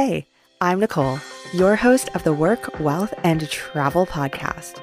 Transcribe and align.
Hey, 0.00 0.28
I'm 0.60 0.78
Nicole, 0.78 1.18
your 1.52 1.74
host 1.74 2.08
of 2.14 2.22
the 2.22 2.32
Work, 2.32 2.78
Wealth, 2.78 3.12
and 3.24 3.50
Travel 3.50 4.06
podcast. 4.06 4.80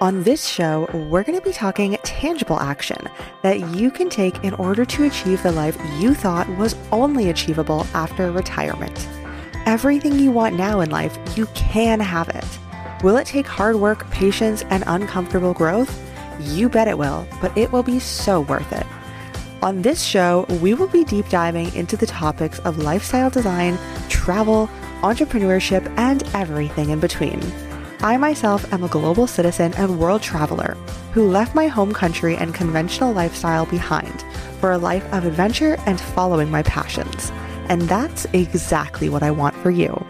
On 0.00 0.24
this 0.24 0.44
show, 0.44 0.90
we're 1.08 1.22
going 1.22 1.38
to 1.38 1.44
be 1.44 1.52
talking 1.52 1.96
tangible 2.02 2.58
action 2.58 2.98
that 3.44 3.76
you 3.76 3.92
can 3.92 4.10
take 4.10 4.42
in 4.42 4.54
order 4.54 4.84
to 4.84 5.04
achieve 5.04 5.40
the 5.44 5.52
life 5.52 5.78
you 6.00 6.14
thought 6.14 6.48
was 6.56 6.74
only 6.90 7.30
achievable 7.30 7.86
after 7.94 8.32
retirement. 8.32 9.08
Everything 9.66 10.18
you 10.18 10.32
want 10.32 10.56
now 10.56 10.80
in 10.80 10.90
life, 10.90 11.16
you 11.36 11.46
can 11.54 12.00
have 12.00 12.28
it. 12.30 12.58
Will 13.04 13.18
it 13.18 13.26
take 13.28 13.46
hard 13.46 13.76
work, 13.76 14.10
patience, 14.10 14.64
and 14.70 14.82
uncomfortable 14.88 15.54
growth? 15.54 15.96
You 16.40 16.68
bet 16.68 16.88
it 16.88 16.98
will, 16.98 17.24
but 17.40 17.56
it 17.56 17.70
will 17.70 17.84
be 17.84 18.00
so 18.00 18.40
worth 18.40 18.72
it. 18.72 18.84
On 19.66 19.82
this 19.82 20.00
show, 20.00 20.46
we 20.62 20.74
will 20.74 20.86
be 20.86 21.02
deep 21.02 21.28
diving 21.28 21.74
into 21.74 21.96
the 21.96 22.06
topics 22.06 22.60
of 22.60 22.78
lifestyle 22.78 23.30
design, 23.30 23.76
travel, 24.08 24.70
entrepreneurship, 25.00 25.92
and 25.98 26.22
everything 26.34 26.90
in 26.90 27.00
between. 27.00 27.42
I 27.98 28.16
myself 28.16 28.72
am 28.72 28.84
a 28.84 28.88
global 28.88 29.26
citizen 29.26 29.74
and 29.74 29.98
world 29.98 30.22
traveler 30.22 30.74
who 31.12 31.28
left 31.28 31.56
my 31.56 31.66
home 31.66 31.92
country 31.92 32.36
and 32.36 32.54
conventional 32.54 33.12
lifestyle 33.12 33.66
behind 33.66 34.24
for 34.60 34.70
a 34.70 34.78
life 34.78 35.04
of 35.12 35.24
adventure 35.24 35.76
and 35.84 36.00
following 36.00 36.48
my 36.48 36.62
passions. 36.62 37.32
And 37.68 37.82
that's 37.82 38.24
exactly 38.34 39.08
what 39.08 39.24
I 39.24 39.32
want 39.32 39.56
for 39.56 39.72
you. 39.72 40.06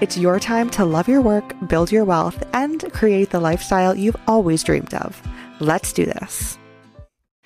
It's 0.00 0.16
your 0.16 0.38
time 0.38 0.70
to 0.70 0.84
love 0.84 1.08
your 1.08 1.22
work, 1.22 1.56
build 1.66 1.90
your 1.90 2.04
wealth, 2.04 2.40
and 2.52 2.80
create 2.92 3.30
the 3.30 3.40
lifestyle 3.40 3.96
you've 3.96 4.22
always 4.28 4.62
dreamed 4.62 4.94
of. 4.94 5.20
Let's 5.58 5.92
do 5.92 6.06
this. 6.06 6.56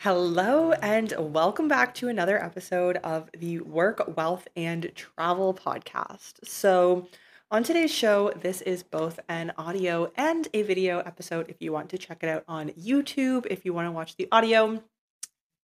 Hello, 0.06 0.70
and 0.70 1.12
welcome 1.18 1.66
back 1.66 1.92
to 1.94 2.06
another 2.06 2.40
episode 2.40 2.96
of 2.98 3.28
the 3.36 3.58
Work, 3.58 4.16
Wealth, 4.16 4.46
and 4.54 4.92
Travel 4.94 5.52
podcast. 5.52 6.34
So, 6.44 7.08
on 7.50 7.64
today's 7.64 7.92
show, 7.92 8.30
this 8.40 8.60
is 8.60 8.84
both 8.84 9.18
an 9.28 9.52
audio 9.58 10.12
and 10.14 10.46
a 10.54 10.62
video 10.62 11.00
episode 11.00 11.46
if 11.48 11.56
you 11.58 11.72
want 11.72 11.88
to 11.88 11.98
check 11.98 12.18
it 12.22 12.28
out 12.28 12.44
on 12.46 12.68
YouTube, 12.80 13.46
if 13.50 13.64
you 13.64 13.74
want 13.74 13.88
to 13.88 13.90
watch 13.90 14.14
the 14.14 14.28
audio. 14.30 14.80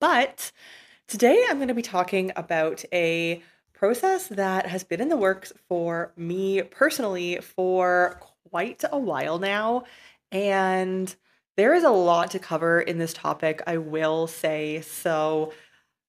But 0.00 0.50
today 1.06 1.44
I'm 1.48 1.58
going 1.58 1.68
to 1.68 1.74
be 1.74 1.80
talking 1.80 2.32
about 2.34 2.84
a 2.92 3.40
process 3.72 4.26
that 4.26 4.66
has 4.66 4.82
been 4.82 5.00
in 5.00 5.08
the 5.08 5.16
works 5.16 5.52
for 5.68 6.12
me 6.16 6.62
personally 6.62 7.36
for 7.36 8.20
quite 8.50 8.82
a 8.90 8.98
while 8.98 9.38
now. 9.38 9.84
And 10.32 11.14
there 11.56 11.74
is 11.74 11.84
a 11.84 11.90
lot 11.90 12.30
to 12.32 12.38
cover 12.38 12.80
in 12.80 12.98
this 12.98 13.12
topic, 13.12 13.62
I 13.66 13.78
will 13.78 14.26
say. 14.26 14.80
So, 14.80 15.52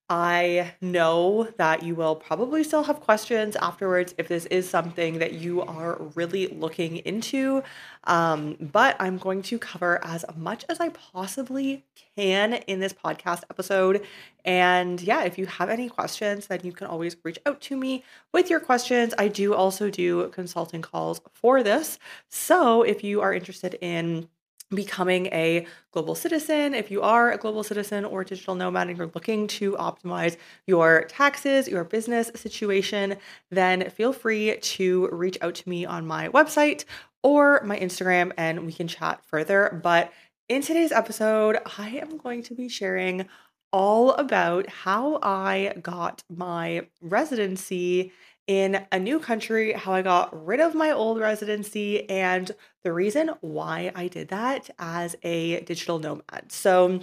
I 0.09 0.73
know 0.81 1.47
that 1.57 1.81
you 1.81 1.95
will 1.95 2.15
probably 2.15 2.63
still 2.63 2.83
have 2.83 2.99
questions 2.99 3.55
afterwards 3.55 4.13
if 4.17 4.27
this 4.27 4.45
is 4.47 4.69
something 4.69 5.19
that 5.19 5.33
you 5.33 5.61
are 5.61 5.99
really 6.13 6.47
looking 6.47 6.97
into. 6.97 7.63
Um, 8.03 8.57
but 8.59 8.97
I'm 8.99 9.17
going 9.17 9.41
to 9.43 9.57
cover 9.57 10.03
as 10.03 10.25
much 10.35 10.65
as 10.67 10.81
I 10.81 10.89
possibly 10.89 11.85
can 12.17 12.53
in 12.53 12.81
this 12.81 12.93
podcast 12.93 13.43
episode. 13.49 14.05
And 14.43 15.01
yeah, 15.01 15.23
if 15.23 15.37
you 15.37 15.45
have 15.45 15.69
any 15.69 15.87
questions, 15.87 16.47
then 16.47 16.59
you 16.63 16.73
can 16.73 16.87
always 16.87 17.15
reach 17.23 17.39
out 17.45 17.61
to 17.61 17.77
me 17.77 18.03
with 18.33 18.49
your 18.49 18.59
questions. 18.59 19.13
I 19.17 19.29
do 19.29 19.53
also 19.53 19.89
do 19.89 20.27
consulting 20.29 20.81
calls 20.81 21.21
for 21.33 21.63
this. 21.63 21.97
So 22.29 22.83
if 22.83 23.05
you 23.05 23.21
are 23.21 23.33
interested 23.33 23.77
in 23.81 24.27
becoming 24.69 25.27
a 25.27 25.67
global 25.91 26.15
citizen. 26.15 26.73
If 26.73 26.89
you 26.89 27.01
are 27.01 27.31
a 27.31 27.37
global 27.37 27.63
citizen 27.63 28.05
or 28.05 28.23
digital 28.23 28.55
nomad 28.55 28.87
and 28.87 28.97
you're 28.97 29.11
looking 29.13 29.47
to 29.47 29.73
optimize 29.73 30.37
your 30.67 31.05
taxes, 31.09 31.67
your 31.67 31.83
business 31.83 32.31
situation, 32.35 33.17
then 33.51 33.89
feel 33.89 34.13
free 34.13 34.57
to 34.57 35.07
reach 35.11 35.37
out 35.41 35.55
to 35.55 35.69
me 35.69 35.85
on 35.85 36.05
my 36.07 36.29
website 36.29 36.85
or 37.21 37.61
my 37.63 37.77
Instagram 37.79 38.31
and 38.37 38.65
we 38.65 38.73
can 38.73 38.87
chat 38.87 39.23
further. 39.25 39.79
But 39.83 40.11
in 40.49 40.61
today's 40.61 40.91
episode, 40.91 41.57
I 41.77 41.89
am 41.89 42.17
going 42.17 42.43
to 42.43 42.55
be 42.55 42.67
sharing 42.67 43.27
all 43.71 44.11
about 44.11 44.69
how 44.69 45.19
I 45.23 45.73
got 45.81 46.23
my 46.29 46.87
residency 47.01 48.11
in 48.47 48.85
a 48.91 48.99
new 48.99 49.19
country, 49.19 49.73
how 49.73 49.93
I 49.93 50.01
got 50.01 50.45
rid 50.45 50.59
of 50.59 50.75
my 50.75 50.91
old 50.91 51.19
residency, 51.19 52.09
and 52.09 52.51
the 52.83 52.91
reason 52.91 53.31
why 53.41 53.91
I 53.95 54.07
did 54.07 54.29
that 54.29 54.69
as 54.77 55.15
a 55.23 55.61
digital 55.61 55.99
nomad. 55.99 56.51
So, 56.51 56.99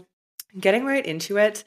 getting 0.58 0.84
right 0.84 1.04
into 1.04 1.38
it. 1.38 1.64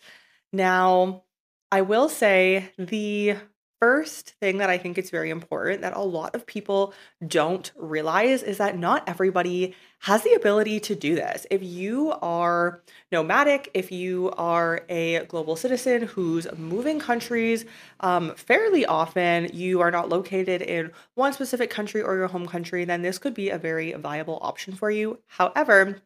Now, 0.52 1.24
I 1.72 1.82
will 1.82 2.10
say 2.10 2.72
the 2.78 3.38
first 3.80 4.36
thing 4.40 4.60
that 4.60 4.70
I 4.70 4.78
think 4.78 4.98
it's 4.98 5.10
very 5.10 5.30
important 5.30 5.82
that 5.82 5.96
a 5.96 6.02
lot 6.02 6.36
of 6.36 6.46
people 6.46 6.94
don't 7.26 7.72
realize 7.76 8.44
is 8.44 8.58
that 8.60 8.78
not 8.78 9.04
everybody 9.10 9.76
has 10.03 10.22
the 10.24 10.34
ability 10.34 10.81
to 10.81 10.96
do 10.96 11.16
this. 11.16 11.47
If 11.50 11.64
you 11.64 12.12
are 12.22 12.81
nomadic, 13.09 13.72
if 13.74 13.90
you 13.90 14.31
are 14.31 14.81
a 14.90 15.24
global 15.28 15.56
citizen 15.56 16.02
who's 16.02 16.46
moving 16.58 17.00
countries 17.00 17.64
um, 18.02 18.36
fairly 18.36 18.86
often, 18.86 19.50
you 19.53 19.80
are 19.80 19.92
not 19.92 20.09
located 20.09 20.62
in 20.62 20.92
one 21.16 21.31
specific 21.31 21.69
country 21.69 22.02
or 22.02 22.18
your 22.18 22.28
home 22.28 22.47
country, 22.47 22.84
then 22.84 23.02
this 23.02 23.18
could 23.18 23.34
be 23.34 23.50
a 23.50 23.58
very 23.58 23.94
viable 23.94 24.40
option 24.42 24.75
for 24.75 24.92
you. 24.92 25.19
However, 25.25 26.02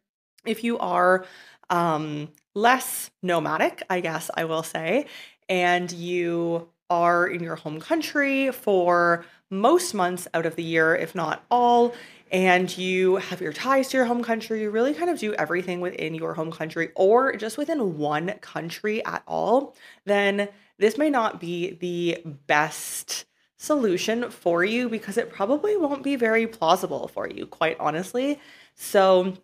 if 0.46 0.62
you 0.62 0.78
are 0.78 1.26
um, 1.68 2.28
less 2.54 3.10
nomadic, 3.20 3.82
I 3.90 3.98
guess 3.98 4.30
I 4.32 4.44
will 4.44 4.62
say, 4.62 5.06
and 5.48 5.90
you 5.90 6.68
are 6.88 7.26
in 7.26 7.42
your 7.42 7.56
home 7.56 7.80
country 7.80 8.52
for 8.52 9.24
most 9.50 9.92
months 9.92 10.28
out 10.34 10.46
of 10.46 10.56
the 10.56 10.62
year, 10.62 10.94
if 10.94 11.14
not 11.14 11.44
all, 11.50 11.94
and 12.30 12.76
you 12.76 13.16
have 13.16 13.40
your 13.40 13.52
ties 13.52 13.88
to 13.88 13.96
your 13.96 14.06
home 14.06 14.22
country, 14.22 14.62
you 14.62 14.70
really 14.70 14.94
kind 14.94 15.10
of 15.10 15.18
do 15.18 15.34
everything 15.34 15.80
within 15.80 16.14
your 16.14 16.34
home 16.34 16.50
country 16.50 16.90
or 16.94 17.34
just 17.36 17.58
within 17.58 17.98
one 17.98 18.34
country 18.40 19.04
at 19.04 19.22
all, 19.26 19.74
then 20.04 20.48
this 20.78 20.98
may 20.98 21.10
not 21.10 21.40
be 21.40 21.72
the 21.80 22.22
best 22.46 23.24
solution 23.56 24.30
for 24.30 24.64
you 24.64 24.88
because 24.88 25.16
it 25.16 25.30
probably 25.30 25.76
won't 25.76 26.02
be 26.02 26.16
very 26.16 26.46
plausible 26.46 27.08
for 27.08 27.28
you, 27.28 27.46
quite 27.46 27.76
honestly. 27.80 28.40
So, 28.74 29.34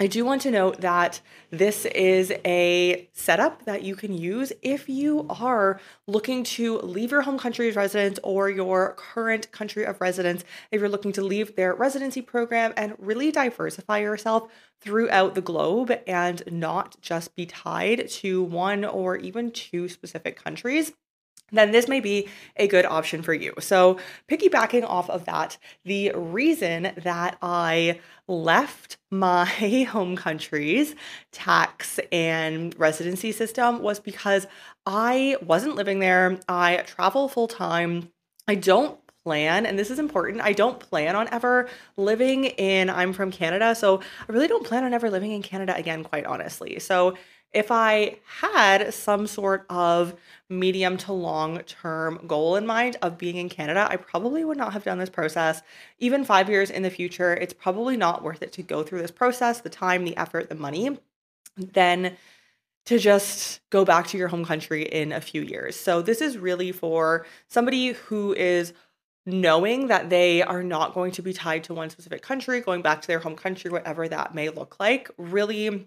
I 0.00 0.06
do 0.06 0.24
want 0.24 0.42
to 0.42 0.50
note 0.50 0.80
that 0.80 1.20
this 1.50 1.84
is 1.84 2.32
a 2.44 3.08
setup 3.12 3.66
that 3.66 3.82
you 3.82 3.94
can 3.94 4.12
use 4.12 4.52
if 4.62 4.88
you 4.88 5.26
are 5.28 5.80
looking 6.06 6.42
to 6.44 6.78
leave 6.78 7.12
your 7.12 7.22
home 7.22 7.38
country's 7.38 7.76
residence 7.76 8.18
or 8.24 8.50
your 8.50 8.94
current 8.94 9.52
country 9.52 9.84
of 9.84 10.00
residence, 10.00 10.44
if 10.70 10.80
you're 10.80 10.88
looking 10.88 11.12
to 11.12 11.22
leave 11.22 11.54
their 11.54 11.74
residency 11.74 12.22
program 12.22 12.72
and 12.76 12.94
really 12.98 13.30
diversify 13.30 13.98
yourself 13.98 14.50
throughout 14.80 15.34
the 15.34 15.40
globe 15.40 15.92
and 16.06 16.42
not 16.50 16.96
just 17.00 17.36
be 17.36 17.46
tied 17.46 18.08
to 18.08 18.42
one 18.42 18.84
or 18.84 19.16
even 19.16 19.52
two 19.52 19.88
specific 19.88 20.42
countries 20.42 20.92
then 21.52 21.70
this 21.70 21.88
may 21.88 22.00
be 22.00 22.28
a 22.56 22.66
good 22.66 22.84
option 22.84 23.22
for 23.22 23.34
you. 23.34 23.52
So, 23.60 23.98
piggybacking 24.28 24.84
off 24.84 25.08
of 25.10 25.24
that, 25.26 25.58
the 25.84 26.12
reason 26.14 26.92
that 26.96 27.38
I 27.42 28.00
left 28.28 28.98
my 29.10 29.44
home 29.90 30.16
country's 30.16 30.94
tax 31.30 32.00
and 32.10 32.78
residency 32.78 33.32
system 33.32 33.82
was 33.82 34.00
because 34.00 34.46
I 34.86 35.36
wasn't 35.42 35.76
living 35.76 36.00
there. 36.00 36.40
I 36.48 36.78
travel 36.86 37.28
full 37.28 37.48
time. 37.48 38.10
I 38.48 38.56
don't 38.56 38.98
plan, 39.24 39.66
and 39.66 39.78
this 39.78 39.90
is 39.90 39.98
important, 39.98 40.42
I 40.42 40.52
don't 40.52 40.80
plan 40.80 41.14
on 41.14 41.28
ever 41.30 41.68
living 41.96 42.44
in, 42.44 42.90
I'm 42.90 43.12
from 43.12 43.30
Canada, 43.30 43.74
so 43.74 44.00
I 44.28 44.32
really 44.32 44.48
don't 44.48 44.66
plan 44.66 44.84
on 44.84 44.92
ever 44.92 45.10
living 45.10 45.32
in 45.32 45.42
Canada 45.42 45.76
again, 45.76 46.02
quite 46.02 46.26
honestly. 46.26 46.78
So, 46.80 47.16
if 47.52 47.70
I 47.70 48.18
had 48.40 48.94
some 48.94 49.26
sort 49.26 49.66
of 49.68 50.14
medium 50.48 50.96
to 50.98 51.12
long 51.12 51.58
term 51.60 52.20
goal 52.26 52.56
in 52.56 52.66
mind 52.66 52.96
of 53.02 53.18
being 53.18 53.36
in 53.36 53.48
Canada, 53.48 53.86
I 53.90 53.96
probably 53.96 54.44
would 54.44 54.56
not 54.56 54.72
have 54.72 54.84
done 54.84 54.98
this 54.98 55.10
process. 55.10 55.62
Even 55.98 56.24
five 56.24 56.48
years 56.48 56.70
in 56.70 56.82
the 56.82 56.90
future, 56.90 57.34
it's 57.34 57.52
probably 57.52 57.96
not 57.96 58.22
worth 58.22 58.42
it 58.42 58.52
to 58.52 58.62
go 58.62 58.82
through 58.82 59.02
this 59.02 59.10
process 59.10 59.60
the 59.60 59.68
time, 59.68 60.04
the 60.04 60.16
effort, 60.16 60.48
the 60.48 60.54
money, 60.54 60.98
then 61.56 62.16
to 62.86 62.98
just 62.98 63.60
go 63.70 63.84
back 63.84 64.06
to 64.08 64.18
your 64.18 64.28
home 64.28 64.44
country 64.44 64.82
in 64.82 65.12
a 65.12 65.20
few 65.20 65.42
years. 65.42 65.76
So, 65.76 66.02
this 66.02 66.20
is 66.20 66.38
really 66.38 66.72
for 66.72 67.26
somebody 67.48 67.92
who 67.92 68.32
is 68.32 68.72
knowing 69.24 69.86
that 69.86 70.10
they 70.10 70.42
are 70.42 70.64
not 70.64 70.94
going 70.94 71.12
to 71.12 71.22
be 71.22 71.32
tied 71.32 71.62
to 71.64 71.74
one 71.74 71.90
specific 71.90 72.22
country, 72.22 72.60
going 72.60 72.82
back 72.82 73.00
to 73.02 73.06
their 73.06 73.20
home 73.20 73.36
country, 73.36 73.70
whatever 73.70 74.08
that 74.08 74.34
may 74.34 74.48
look 74.48 74.80
like, 74.80 75.10
really 75.16 75.86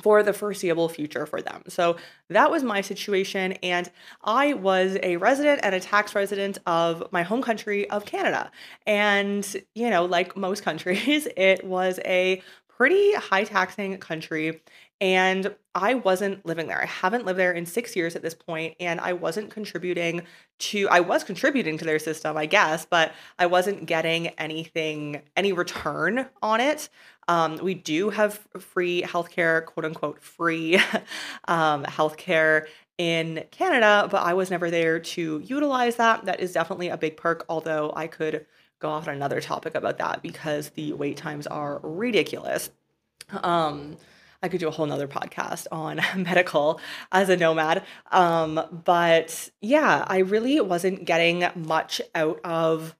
for 0.00 0.22
the 0.22 0.32
foreseeable 0.32 0.88
future 0.88 1.26
for 1.26 1.42
them. 1.42 1.62
So 1.68 1.96
that 2.28 2.50
was 2.50 2.62
my 2.62 2.80
situation. 2.80 3.52
And 3.62 3.90
I 4.22 4.54
was 4.54 4.96
a 5.02 5.16
resident 5.16 5.60
and 5.62 5.74
a 5.74 5.80
tax 5.80 6.14
resident 6.14 6.58
of 6.66 7.10
my 7.12 7.22
home 7.22 7.42
country 7.42 7.88
of 7.90 8.04
Canada. 8.04 8.50
And, 8.86 9.46
you 9.74 9.90
know, 9.90 10.04
like 10.04 10.36
most 10.36 10.62
countries, 10.62 11.26
it 11.36 11.64
was 11.64 11.98
a 12.04 12.42
pretty 12.78 13.12
high 13.14 13.42
taxing 13.42 13.98
country 13.98 14.62
and 15.00 15.54
I 15.74 15.94
wasn't 15.94 16.44
living 16.46 16.68
there. 16.68 16.80
I 16.80 16.86
haven't 16.86 17.24
lived 17.24 17.38
there 17.38 17.52
in 17.52 17.66
6 17.66 17.96
years 17.96 18.14
at 18.16 18.22
this 18.22 18.34
point 18.34 18.76
and 18.78 19.00
I 19.00 19.12
wasn't 19.14 19.50
contributing 19.50 20.22
to 20.60 20.88
I 20.88 21.00
was 21.00 21.24
contributing 21.24 21.76
to 21.78 21.84
their 21.84 21.98
system, 21.98 22.36
I 22.36 22.46
guess, 22.46 22.86
but 22.86 23.12
I 23.38 23.46
wasn't 23.46 23.86
getting 23.86 24.28
anything 24.28 25.22
any 25.36 25.52
return 25.52 26.26
on 26.40 26.60
it. 26.60 26.88
Um, 27.26 27.58
we 27.60 27.74
do 27.74 28.10
have 28.10 28.46
free 28.58 29.02
healthcare, 29.02 29.66
quote 29.66 29.84
unquote, 29.84 30.22
free 30.22 30.76
um, 31.48 31.84
healthcare 31.84 32.66
in 32.96 33.44
Canada, 33.50 34.08
but 34.10 34.22
I 34.22 34.34
was 34.34 34.50
never 34.50 34.70
there 34.70 34.98
to 35.00 35.42
utilize 35.44 35.96
that. 35.96 36.24
That 36.26 36.40
is 36.40 36.52
definitely 36.52 36.88
a 36.88 36.96
big 36.96 37.16
perk, 37.16 37.44
although 37.48 37.92
I 37.94 38.06
could 38.06 38.46
go 38.78 38.90
off 38.90 39.08
on 39.08 39.14
another 39.14 39.40
topic 39.40 39.74
about 39.74 39.98
that 39.98 40.22
because 40.22 40.70
the 40.70 40.92
wait 40.92 41.16
times 41.16 41.46
are 41.46 41.80
ridiculous. 41.82 42.70
Um, 43.30 43.96
I 44.42 44.48
could 44.48 44.60
do 44.60 44.68
a 44.68 44.70
whole 44.70 44.86
nother 44.86 45.08
podcast 45.08 45.66
on 45.72 46.00
medical 46.22 46.80
as 47.10 47.28
a 47.28 47.36
nomad. 47.36 47.84
Um, 48.10 48.82
but 48.84 49.50
yeah, 49.60 50.04
I 50.06 50.18
really 50.18 50.60
wasn't 50.60 51.04
getting 51.04 51.44
much 51.56 52.00
out 52.14 52.40
of 52.44 52.94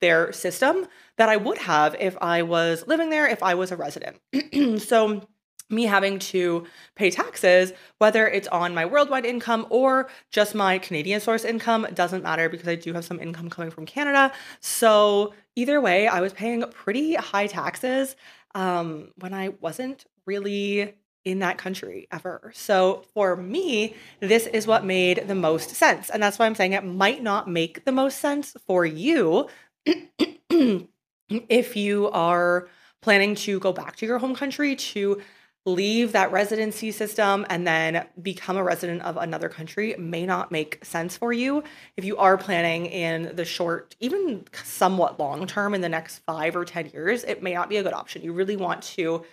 their 0.00 0.32
system 0.32 0.86
that 1.16 1.28
I 1.28 1.36
would 1.36 1.58
have 1.58 1.96
if 1.98 2.16
I 2.20 2.42
was 2.42 2.86
living 2.86 3.10
there, 3.10 3.26
if 3.26 3.42
I 3.42 3.54
was 3.54 3.72
a 3.72 3.76
resident. 3.76 4.20
so 4.80 5.26
me 5.70 5.84
having 5.84 6.18
to 6.18 6.66
pay 6.94 7.10
taxes, 7.10 7.72
whether 7.98 8.26
it's 8.26 8.48
on 8.48 8.74
my 8.74 8.86
worldwide 8.86 9.26
income 9.26 9.66
or 9.70 10.08
just 10.30 10.54
my 10.54 10.78
Canadian 10.78 11.20
source 11.20 11.44
income, 11.44 11.86
doesn't 11.94 12.22
matter 12.22 12.48
because 12.48 12.68
I 12.68 12.74
do 12.74 12.92
have 12.94 13.04
some 13.04 13.20
income 13.20 13.50
coming 13.50 13.70
from 13.70 13.86
Canada. 13.86 14.32
So, 14.60 15.34
either 15.56 15.80
way, 15.80 16.08
I 16.08 16.20
was 16.20 16.32
paying 16.32 16.62
pretty 16.70 17.14
high 17.14 17.46
taxes 17.46 18.16
um, 18.54 19.12
when 19.16 19.34
I 19.34 19.50
wasn't 19.60 20.06
really 20.26 20.94
in 21.24 21.40
that 21.40 21.58
country 21.58 22.08
ever. 22.10 22.50
So, 22.54 23.04
for 23.12 23.36
me, 23.36 23.94
this 24.20 24.46
is 24.46 24.66
what 24.66 24.84
made 24.84 25.28
the 25.28 25.34
most 25.34 25.70
sense. 25.70 26.08
And 26.08 26.22
that's 26.22 26.38
why 26.38 26.46
I'm 26.46 26.54
saying 26.54 26.72
it 26.72 26.84
might 26.84 27.22
not 27.22 27.48
make 27.48 27.84
the 27.84 27.92
most 27.92 28.18
sense 28.18 28.56
for 28.66 28.86
you 28.86 29.48
if 31.28 31.76
you 31.76 32.10
are 32.10 32.68
planning 33.00 33.34
to 33.34 33.60
go 33.60 33.72
back 33.72 33.96
to 33.96 34.06
your 34.06 34.18
home 34.18 34.34
country 34.34 34.74
to 34.74 35.20
leave 35.68 36.12
that 36.12 36.32
residency 36.32 36.90
system 36.90 37.46
and 37.50 37.66
then 37.66 38.06
become 38.22 38.56
a 38.56 38.62
resident 38.62 39.02
of 39.02 39.16
another 39.16 39.48
country 39.48 39.94
may 39.98 40.24
not 40.26 40.50
make 40.50 40.84
sense 40.84 41.16
for 41.16 41.32
you. 41.32 41.62
If 41.96 42.04
you 42.04 42.16
are 42.16 42.36
planning 42.38 42.86
in 42.86 43.36
the 43.36 43.44
short, 43.44 43.94
even 44.00 44.44
somewhat 44.64 45.20
long 45.20 45.46
term 45.46 45.74
in 45.74 45.80
the 45.80 45.88
next 45.88 46.18
five 46.20 46.56
or 46.56 46.64
10 46.64 46.90
years, 46.90 47.24
it 47.24 47.42
may 47.42 47.54
not 47.54 47.68
be 47.68 47.76
a 47.76 47.82
good 47.82 47.92
option. 47.92 48.22
You 48.22 48.32
really 48.32 48.56
want 48.56 48.82
to 48.82 49.24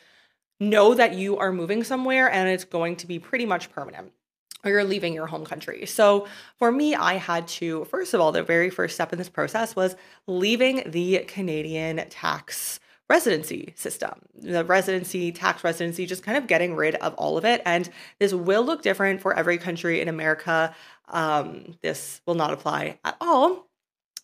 know 0.59 0.93
that 0.93 1.13
you 1.13 1.37
are 1.37 1.51
moving 1.51 1.83
somewhere 1.83 2.29
and 2.29 2.49
it's 2.49 2.63
going 2.63 2.95
to 2.97 3.07
be 3.07 3.19
pretty 3.19 3.45
much 3.45 3.71
permanent 3.71 4.11
or 4.63 4.71
you're 4.71 4.83
leaving 4.83 5.13
your 5.13 5.27
home 5.27 5.45
country. 5.45 5.85
So 5.85 6.27
for 6.57 6.71
me, 6.71 6.95
I 6.95 7.15
had 7.15 7.47
to, 7.49 7.85
first 7.85 8.13
of 8.13 8.21
all, 8.21 8.31
the 8.31 8.43
very 8.43 8.69
first 8.69 8.95
step 8.95 9.13
in 9.13 9.19
this 9.19 9.29
process 9.29 9.75
was 9.75 9.95
leaving 10.27 10.83
the 10.87 11.19
Canadian 11.27 11.97
tax 12.09 12.79
residency 13.09 13.73
system, 13.75 14.13
the 14.33 14.63
residency, 14.65 15.31
tax 15.31 15.63
residency, 15.63 16.05
just 16.05 16.23
kind 16.23 16.37
of 16.37 16.47
getting 16.47 16.75
rid 16.75 16.95
of 16.95 17.13
all 17.15 17.37
of 17.37 17.45
it. 17.45 17.61
And 17.65 17.89
this 18.19 18.33
will 18.33 18.63
look 18.63 18.81
different 18.81 19.21
for 19.21 19.33
every 19.35 19.57
country 19.57 20.01
in 20.01 20.07
America. 20.07 20.75
Um, 21.09 21.77
this 21.81 22.21
will 22.25 22.35
not 22.35 22.51
apply 22.51 22.99
at 23.03 23.15
all. 23.21 23.67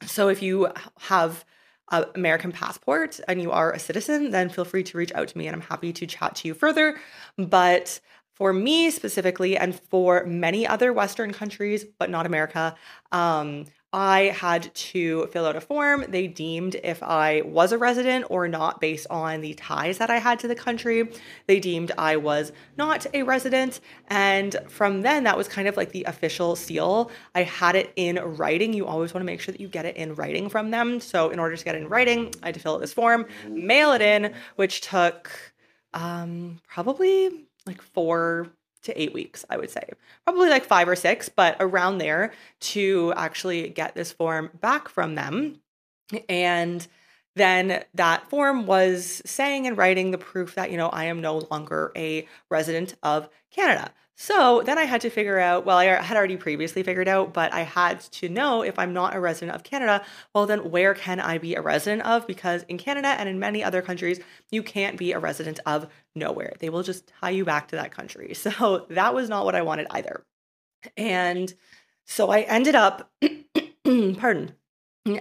So 0.05 0.29
if 0.29 0.41
you 0.41 0.67
have 0.99 1.45
an 1.91 2.05
American 2.15 2.51
passport 2.51 3.19
and 3.27 3.41
you 3.41 3.51
are 3.51 3.71
a 3.71 3.79
citizen, 3.79 4.31
then 4.31 4.49
feel 4.49 4.65
free 4.65 4.83
to 4.83 4.97
reach 4.97 5.13
out 5.13 5.27
to 5.27 5.37
me 5.37 5.47
and 5.47 5.55
I'm 5.55 5.61
happy 5.61 5.93
to 5.93 6.07
chat 6.07 6.35
to 6.37 6.47
you 6.47 6.53
further. 6.53 6.99
But 7.37 7.99
for 8.33 8.53
me 8.53 8.89
specifically, 8.89 9.55
and 9.55 9.79
for 9.79 10.23
many 10.25 10.65
other 10.65 10.91
Western 10.91 11.31
countries, 11.31 11.85
but 11.99 12.09
not 12.09 12.25
America, 12.25 12.75
um, 13.11 13.65
I 13.93 14.33
had 14.35 14.73
to 14.73 15.27
fill 15.27 15.45
out 15.45 15.57
a 15.57 15.61
form. 15.61 16.05
They 16.07 16.27
deemed 16.27 16.75
if 16.81 17.03
I 17.03 17.41
was 17.41 17.73
a 17.73 17.77
resident 17.77 18.25
or 18.29 18.47
not 18.47 18.79
based 18.79 19.07
on 19.09 19.41
the 19.41 19.53
ties 19.55 19.97
that 19.97 20.09
I 20.09 20.17
had 20.17 20.39
to 20.39 20.47
the 20.47 20.55
country. 20.55 21.11
They 21.47 21.59
deemed 21.59 21.91
I 21.97 22.15
was 22.15 22.53
not 22.77 23.05
a 23.13 23.23
resident. 23.23 23.81
And 24.07 24.55
from 24.69 25.01
then, 25.01 25.25
that 25.25 25.37
was 25.37 25.49
kind 25.49 25.67
of 25.67 25.75
like 25.75 25.91
the 25.91 26.05
official 26.05 26.55
seal. 26.55 27.11
I 27.35 27.43
had 27.43 27.75
it 27.75 27.91
in 27.97 28.15
writing. 28.15 28.71
You 28.71 28.85
always 28.85 29.13
want 29.13 29.23
to 29.23 29.25
make 29.25 29.41
sure 29.41 29.51
that 29.51 29.59
you 29.59 29.67
get 29.67 29.85
it 29.85 29.97
in 29.97 30.15
writing 30.15 30.47
from 30.47 30.71
them. 30.71 31.01
So, 31.01 31.29
in 31.29 31.39
order 31.39 31.57
to 31.57 31.65
get 31.65 31.75
it 31.75 31.81
in 31.81 31.89
writing, 31.89 32.33
I 32.41 32.47
had 32.47 32.55
to 32.55 32.61
fill 32.61 32.75
out 32.75 32.81
this 32.81 32.93
form, 32.93 33.25
mail 33.49 33.91
it 33.91 34.01
in, 34.01 34.33
which 34.55 34.81
took 34.81 35.29
um, 35.93 36.61
probably 36.67 37.45
like 37.65 37.81
four 37.81 38.47
to 38.83 39.01
eight 39.01 39.13
weeks, 39.13 39.45
I 39.49 39.57
would 39.57 39.69
say. 39.69 39.83
Probably 40.25 40.49
like 40.49 40.65
five 40.65 40.87
or 40.87 40.95
six, 40.95 41.29
but 41.29 41.55
around 41.59 41.97
there 41.97 42.31
to 42.61 43.13
actually 43.15 43.69
get 43.69 43.95
this 43.95 44.11
form 44.11 44.49
back 44.59 44.89
from 44.89 45.15
them. 45.15 45.61
And 46.27 46.85
then 47.35 47.83
that 47.93 48.29
form 48.29 48.65
was 48.65 49.21
saying 49.25 49.67
and 49.67 49.77
writing 49.77 50.11
the 50.11 50.17
proof 50.17 50.55
that, 50.55 50.71
you 50.71 50.77
know, 50.77 50.89
I 50.89 51.05
am 51.05 51.21
no 51.21 51.37
longer 51.49 51.91
a 51.95 52.27
resident 52.49 52.95
of 53.03 53.29
Canada. 53.51 53.93
So 54.21 54.61
then 54.63 54.77
I 54.77 54.83
had 54.83 55.01
to 55.01 55.09
figure 55.09 55.39
out, 55.39 55.65
well, 55.65 55.79
I 55.79 55.85
had 55.85 56.15
already 56.15 56.37
previously 56.37 56.83
figured 56.83 57.07
out, 57.07 57.33
but 57.33 57.51
I 57.51 57.61
had 57.61 58.01
to 58.01 58.29
know 58.29 58.61
if 58.61 58.77
I'm 58.77 58.93
not 58.93 59.15
a 59.15 59.19
resident 59.19 59.55
of 59.55 59.63
Canada, 59.63 60.05
well, 60.35 60.45
then 60.45 60.69
where 60.69 60.93
can 60.93 61.19
I 61.19 61.39
be 61.39 61.55
a 61.55 61.61
resident 61.61 62.03
of? 62.03 62.27
Because 62.27 62.61
in 62.69 62.77
Canada 62.77 63.07
and 63.07 63.27
in 63.27 63.39
many 63.39 63.63
other 63.63 63.81
countries, 63.81 64.19
you 64.51 64.61
can't 64.61 64.95
be 64.95 65.11
a 65.11 65.17
resident 65.17 65.59
of 65.65 65.87
nowhere. 66.13 66.53
They 66.59 66.69
will 66.69 66.83
just 66.83 67.11
tie 67.19 67.31
you 67.31 67.43
back 67.43 67.69
to 67.69 67.77
that 67.77 67.91
country. 67.91 68.35
So 68.41 68.85
that 68.91 69.15
was 69.15 69.27
not 69.27 69.43
what 69.43 69.55
I 69.55 69.63
wanted 69.63 69.87
either. 69.89 70.23
And 70.95 71.51
so 72.05 72.29
I 72.29 72.41
ended 72.41 72.75
up, 72.75 73.11
pardon, 73.83 74.51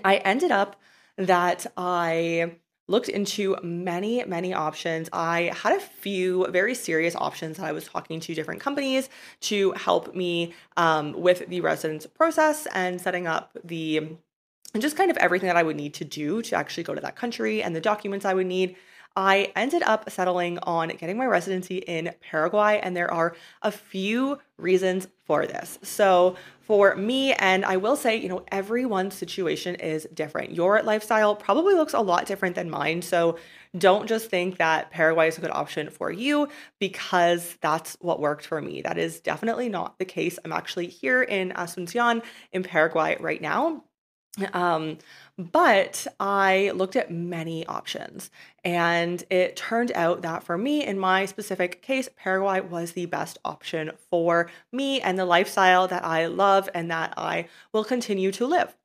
I 0.04 0.16
ended 0.16 0.50
up 0.50 0.76
that 1.16 1.66
I 1.74 2.56
looked 2.90 3.08
into 3.08 3.56
many, 3.62 4.24
many 4.24 4.52
options. 4.52 5.08
I 5.12 5.52
had 5.54 5.76
a 5.76 5.80
few 5.80 6.46
very 6.48 6.74
serious 6.74 7.14
options 7.14 7.56
that 7.56 7.64
I 7.64 7.72
was 7.72 7.84
talking 7.84 8.20
to 8.20 8.34
different 8.34 8.60
companies 8.60 9.08
to 9.42 9.72
help 9.72 10.14
me 10.14 10.54
um, 10.76 11.12
with 11.12 11.48
the 11.48 11.60
residence 11.60 12.06
process 12.06 12.66
and 12.74 13.00
setting 13.00 13.26
up 13.26 13.56
the 13.64 14.16
and 14.72 14.80
just 14.80 14.96
kind 14.96 15.10
of 15.10 15.16
everything 15.16 15.48
that 15.48 15.56
I 15.56 15.64
would 15.64 15.76
need 15.76 15.94
to 15.94 16.04
do 16.04 16.42
to 16.42 16.54
actually 16.54 16.84
go 16.84 16.94
to 16.94 17.00
that 17.00 17.16
country 17.16 17.62
and 17.62 17.74
the 17.74 17.80
documents 17.80 18.24
I 18.24 18.34
would 18.34 18.46
need. 18.46 18.76
I 19.20 19.52
ended 19.54 19.82
up 19.82 20.08
settling 20.10 20.58
on 20.60 20.88
getting 20.88 21.18
my 21.18 21.26
residency 21.26 21.76
in 21.76 22.14
Paraguay, 22.22 22.80
and 22.82 22.96
there 22.96 23.12
are 23.12 23.36
a 23.60 23.70
few 23.70 24.38
reasons 24.56 25.08
for 25.26 25.44
this. 25.44 25.78
So, 25.82 26.36
for 26.62 26.96
me, 26.96 27.34
and 27.34 27.66
I 27.66 27.76
will 27.76 27.96
say, 27.96 28.16
you 28.16 28.30
know, 28.30 28.46
everyone's 28.50 29.14
situation 29.14 29.74
is 29.74 30.08
different. 30.14 30.52
Your 30.52 30.82
lifestyle 30.82 31.36
probably 31.36 31.74
looks 31.74 31.92
a 31.92 32.00
lot 32.00 32.24
different 32.24 32.54
than 32.54 32.70
mine. 32.70 33.02
So, 33.02 33.36
don't 33.76 34.08
just 34.08 34.30
think 34.30 34.56
that 34.56 34.90
Paraguay 34.90 35.28
is 35.28 35.36
a 35.36 35.42
good 35.42 35.50
option 35.50 35.90
for 35.90 36.10
you 36.10 36.48
because 36.78 37.58
that's 37.60 37.98
what 38.00 38.20
worked 38.20 38.46
for 38.46 38.62
me. 38.62 38.80
That 38.80 38.96
is 38.96 39.20
definitely 39.20 39.68
not 39.68 39.98
the 39.98 40.06
case. 40.06 40.38
I'm 40.46 40.52
actually 40.52 40.86
here 40.86 41.22
in 41.22 41.50
Asuncion 41.50 42.22
in 42.52 42.62
Paraguay 42.62 43.18
right 43.20 43.42
now. 43.42 43.84
Um, 44.52 44.98
but 45.36 46.06
I 46.20 46.70
looked 46.74 46.96
at 46.96 47.10
many 47.10 47.66
options, 47.66 48.30
and 48.64 49.22
it 49.30 49.56
turned 49.56 49.90
out 49.92 50.22
that 50.22 50.44
for 50.44 50.56
me, 50.56 50.84
in 50.84 50.98
my 50.98 51.26
specific 51.26 51.82
case, 51.82 52.08
Paraguay 52.16 52.60
was 52.60 52.92
the 52.92 53.06
best 53.06 53.38
option 53.44 53.90
for 54.08 54.50
me 54.70 55.00
and 55.00 55.18
the 55.18 55.24
lifestyle 55.24 55.88
that 55.88 56.04
I 56.04 56.26
love 56.26 56.68
and 56.74 56.90
that 56.90 57.14
I 57.16 57.48
will 57.72 57.84
continue 57.84 58.30
to 58.32 58.46
live. 58.46 58.76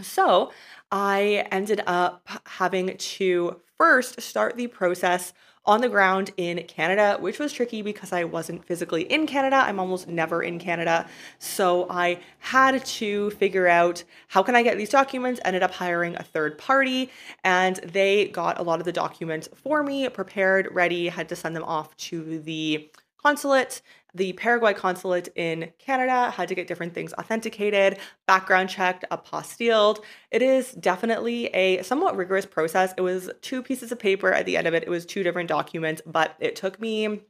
So 0.00 0.52
I 0.90 1.46
ended 1.50 1.82
up 1.86 2.26
having 2.46 2.96
to 2.96 3.60
first 3.78 4.20
start 4.20 4.56
the 4.56 4.66
process 4.66 5.32
on 5.64 5.80
the 5.80 5.88
ground 5.88 6.32
in 6.36 6.64
Canada, 6.66 7.16
which 7.20 7.38
was 7.38 7.52
tricky 7.52 7.82
because 7.82 8.12
I 8.12 8.24
wasn't 8.24 8.64
physically 8.64 9.02
in 9.02 9.26
Canada. 9.26 9.56
I'm 9.56 9.78
almost 9.78 10.08
never 10.08 10.42
in 10.42 10.58
Canada. 10.58 11.06
So 11.38 11.86
I 11.88 12.18
had 12.40 12.84
to 12.84 13.30
figure 13.30 13.68
out 13.68 14.02
how 14.28 14.42
can 14.42 14.56
I 14.56 14.62
get 14.62 14.76
these 14.76 14.90
documents, 14.90 15.40
ended 15.44 15.62
up 15.62 15.72
hiring 15.72 16.16
a 16.16 16.22
third 16.22 16.58
party 16.58 17.10
and 17.44 17.76
they 17.76 18.28
got 18.28 18.58
a 18.58 18.62
lot 18.62 18.80
of 18.80 18.84
the 18.84 18.92
documents 18.92 19.48
for 19.54 19.82
me, 19.82 20.08
prepared, 20.08 20.68
ready, 20.72 21.08
had 21.08 21.28
to 21.28 21.36
send 21.36 21.54
them 21.54 21.64
off 21.64 21.96
to 21.96 22.40
the 22.40 22.90
consulate 23.22 23.82
the 24.14 24.32
Paraguay 24.34 24.74
consulate 24.74 25.28
in 25.36 25.72
Canada 25.78 26.30
had 26.30 26.48
to 26.48 26.54
get 26.54 26.66
different 26.66 26.94
things 26.94 27.12
authenticated, 27.14 27.98
background 28.26 28.68
checked, 28.68 29.04
apostilled. 29.10 30.02
It 30.30 30.42
is 30.42 30.72
definitely 30.72 31.46
a 31.46 31.82
somewhat 31.82 32.16
rigorous 32.16 32.46
process. 32.46 32.92
It 32.96 33.00
was 33.00 33.30
two 33.40 33.62
pieces 33.62 33.90
of 33.92 33.98
paper 33.98 34.32
at 34.32 34.46
the 34.46 34.56
end 34.56 34.66
of 34.66 34.74
it, 34.74 34.82
it 34.82 34.90
was 34.90 35.06
two 35.06 35.22
different 35.22 35.48
documents, 35.48 36.02
but 36.04 36.36
it 36.40 36.56
took 36.56 36.80
me. 36.80 37.20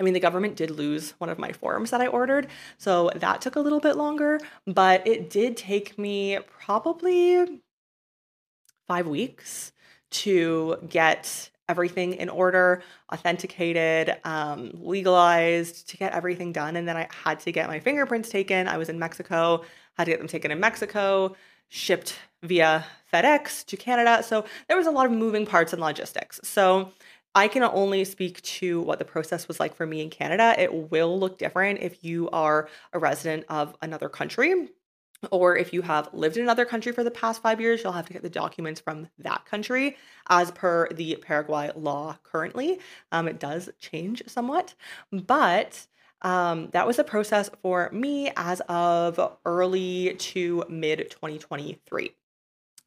I 0.00 0.04
mean, 0.04 0.14
the 0.14 0.20
government 0.20 0.56
did 0.56 0.70
lose 0.70 1.10
one 1.18 1.28
of 1.28 1.38
my 1.38 1.52
forms 1.52 1.90
that 1.90 2.00
I 2.00 2.06
ordered, 2.06 2.48
so 2.78 3.10
that 3.14 3.40
took 3.40 3.56
a 3.56 3.60
little 3.60 3.78
bit 3.78 3.96
longer, 3.96 4.40
but 4.66 5.06
it 5.06 5.30
did 5.30 5.56
take 5.56 5.96
me 5.98 6.38
probably 6.60 7.60
five 8.88 9.06
weeks 9.06 9.72
to 10.10 10.76
get 10.88 11.50
everything 11.72 12.12
in 12.12 12.28
order, 12.28 12.82
authenticated, 13.10 14.18
um, 14.24 14.70
legalized 14.74 15.88
to 15.88 15.96
get 15.96 16.12
everything 16.12 16.52
done. 16.52 16.76
And 16.76 16.86
then 16.86 16.98
I 16.98 17.08
had 17.24 17.40
to 17.40 17.50
get 17.50 17.66
my 17.66 17.80
fingerprints 17.80 18.28
taken. 18.28 18.68
I 18.68 18.76
was 18.76 18.90
in 18.90 18.98
Mexico, 18.98 19.64
had 19.96 20.04
to 20.04 20.10
get 20.10 20.18
them 20.18 20.28
taken 20.28 20.50
in 20.50 20.60
Mexico, 20.60 21.34
shipped 21.70 22.18
via 22.42 22.84
FedEx 23.10 23.64
to 23.66 23.76
Canada. 23.78 24.22
So 24.22 24.44
there 24.68 24.76
was 24.76 24.86
a 24.86 24.90
lot 24.90 25.06
of 25.06 25.12
moving 25.12 25.46
parts 25.46 25.72
and 25.72 25.80
logistics. 25.80 26.38
So 26.44 26.92
I 27.34 27.48
can 27.48 27.62
only 27.62 28.04
speak 28.04 28.42
to 28.42 28.82
what 28.82 28.98
the 28.98 29.06
process 29.06 29.48
was 29.48 29.58
like 29.58 29.74
for 29.74 29.86
me 29.86 30.02
in 30.02 30.10
Canada. 30.10 30.54
It 30.58 30.90
will 30.90 31.18
look 31.18 31.38
different 31.38 31.80
if 31.80 32.04
you 32.04 32.28
are 32.30 32.68
a 32.92 32.98
resident 32.98 33.46
of 33.48 33.74
another 33.80 34.10
country 34.10 34.68
or 35.30 35.56
if 35.56 35.72
you 35.72 35.82
have 35.82 36.08
lived 36.12 36.36
in 36.36 36.42
another 36.42 36.64
country 36.64 36.92
for 36.92 37.04
the 37.04 37.10
past 37.10 37.42
five 37.42 37.60
years, 37.60 37.82
you'll 37.82 37.92
have 37.92 38.06
to 38.06 38.12
get 38.12 38.22
the 38.22 38.30
documents 38.30 38.80
from 38.80 39.08
that 39.18 39.44
country 39.44 39.96
as 40.28 40.50
per 40.50 40.88
the 40.88 41.16
Paraguay 41.16 41.70
law 41.76 42.18
currently. 42.22 42.80
Um, 43.12 43.28
it 43.28 43.38
does 43.38 43.70
change 43.78 44.22
somewhat, 44.26 44.74
but 45.12 45.86
um, 46.22 46.68
that 46.72 46.86
was 46.86 46.96
the 46.96 47.04
process 47.04 47.50
for 47.62 47.90
me 47.92 48.32
as 48.36 48.60
of 48.68 49.36
early 49.44 50.14
to 50.18 50.64
mid 50.68 51.10
2023. 51.10 52.14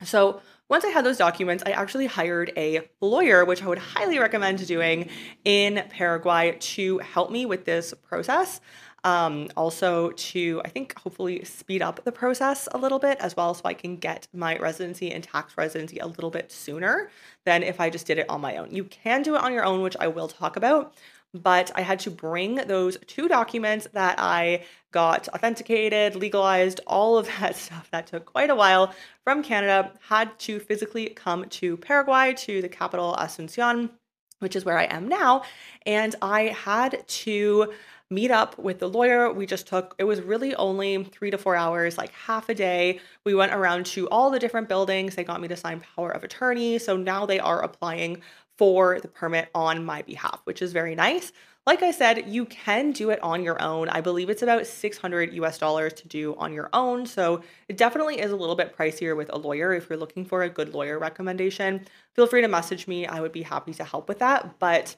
So 0.03 0.41
once 0.67 0.83
I 0.83 0.89
had 0.89 1.05
those 1.05 1.17
documents, 1.17 1.63
I 1.65 1.71
actually 1.71 2.05
hired 2.05 2.51
a 2.57 2.89
lawyer, 3.01 3.45
which 3.45 3.63
I 3.63 3.67
would 3.67 3.77
highly 3.77 4.19
recommend 4.19 4.65
doing 4.67 5.09
in 5.45 5.83
Paraguay 5.89 6.57
to 6.59 6.97
help 6.99 7.31
me 7.31 7.45
with 7.45 7.65
this 7.65 7.93
process. 8.03 8.59
Um, 9.05 9.49
also, 9.55 10.09
to 10.09 10.61
I 10.65 10.69
think 10.69 10.97
hopefully 10.97 11.45
speed 11.45 11.83
up 11.83 12.03
the 12.03 12.11
process 12.11 12.67
a 12.71 12.77
little 12.79 12.97
bit 12.97 13.19
as 13.19 13.37
well, 13.37 13.53
so 13.53 13.61
I 13.63 13.75
can 13.75 13.97
get 13.97 14.27
my 14.33 14.57
residency 14.57 15.11
and 15.11 15.23
tax 15.23 15.55
residency 15.55 15.99
a 15.99 16.07
little 16.07 16.31
bit 16.31 16.51
sooner 16.51 17.11
than 17.45 17.61
if 17.61 17.79
I 17.79 17.91
just 17.91 18.07
did 18.07 18.17
it 18.17 18.27
on 18.29 18.41
my 18.41 18.57
own. 18.57 18.71
You 18.71 18.85
can 18.85 19.21
do 19.21 19.35
it 19.35 19.43
on 19.43 19.53
your 19.53 19.63
own, 19.63 19.83
which 19.83 19.95
I 19.99 20.07
will 20.07 20.27
talk 20.27 20.55
about, 20.57 20.95
but 21.35 21.69
I 21.75 21.81
had 21.81 21.99
to 21.99 22.09
bring 22.09 22.55
those 22.55 22.97
two 23.05 23.27
documents 23.27 23.87
that 23.93 24.15
I 24.17 24.63
got 24.91 25.27
authenticated, 25.29 26.15
legalized, 26.15 26.81
all 26.87 27.19
of 27.19 27.27
that 27.39 27.55
stuff 27.65 27.87
that 27.91 28.07
took 28.07 28.25
quite 28.25 28.49
a 28.49 28.55
while 28.55 28.91
from 29.23 29.43
Canada, 29.43 29.91
had 30.07 30.37
to 30.39 30.59
physically 30.59 31.09
come 31.09 31.45
to 31.49 31.77
Paraguay, 31.77 32.33
to 32.37 32.59
the 32.59 32.69
capital 32.69 33.15
Asuncion, 33.19 33.91
which 34.39 34.55
is 34.55 34.65
where 34.65 34.79
I 34.79 34.85
am 34.85 35.07
now. 35.07 35.43
And 35.85 36.15
I 36.23 36.47
had 36.47 37.07
to 37.07 37.71
meet 38.11 38.31
up 38.31 38.57
with 38.57 38.79
the 38.79 38.89
lawyer. 38.89 39.31
We 39.31 39.45
just 39.45 39.67
took, 39.67 39.95
it 39.97 40.03
was 40.03 40.21
really 40.21 40.55
only 40.55 41.03
three 41.03 41.31
to 41.31 41.37
four 41.37 41.55
hours, 41.55 41.97
like 41.97 42.11
half 42.11 42.49
a 42.49 42.53
day. 42.53 42.99
We 43.23 43.33
went 43.33 43.53
around 43.53 43.85
to 43.87 44.07
all 44.09 44.29
the 44.29 44.39
different 44.39 44.69
buildings. 44.69 45.15
They 45.15 45.23
got 45.23 45.41
me 45.41 45.47
to 45.47 45.57
sign 45.57 45.83
power 45.95 46.11
of 46.11 46.23
attorney. 46.23 46.77
So 46.77 46.95
now 46.95 47.25
they 47.25 47.39
are 47.39 47.63
applying 47.63 48.21
for 48.57 48.99
the 48.99 49.07
permit 49.07 49.49
on 49.53 49.83
my 49.83 50.01
behalf, 50.03 50.41
which 50.45 50.61
is 50.61 50.71
very 50.71 50.95
nice. 50.95 51.31
Like 51.65 51.81
I 51.81 51.89
said, 51.89 52.29
you 52.29 52.45
can 52.45 52.91
do 52.91 53.09
it 53.09 53.21
on 53.23 53.43
your 53.43 53.59
own. 53.59 53.89
I 53.89 53.99
believe 53.99 54.29
it's 54.29 54.43
about 54.43 54.67
600 54.67 55.33
US 55.33 55.57
dollars 55.57 55.93
to 55.93 56.07
do 56.07 56.35
on 56.35 56.53
your 56.53 56.69
own. 56.73 57.07
So 57.07 57.41
it 57.67 57.75
definitely 57.75 58.19
is 58.19 58.31
a 58.31 58.35
little 58.35 58.55
bit 58.55 58.77
pricier 58.77 59.17
with 59.17 59.33
a 59.33 59.37
lawyer. 59.37 59.73
If 59.73 59.89
you're 59.89 59.97
looking 59.97 60.25
for 60.25 60.43
a 60.43 60.49
good 60.49 60.75
lawyer 60.75 60.99
recommendation, 60.99 61.85
feel 62.13 62.27
free 62.27 62.41
to 62.41 62.47
message 62.47 62.87
me. 62.87 63.07
I 63.07 63.19
would 63.19 63.31
be 63.31 63.41
happy 63.41 63.73
to 63.73 63.83
help 63.83 64.07
with 64.07 64.19
that. 64.19 64.59
But 64.59 64.95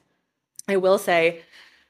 I 0.68 0.76
will 0.76 0.98
say, 0.98 1.40